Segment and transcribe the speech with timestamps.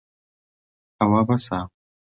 [0.99, 1.59] ئەوە بەسە.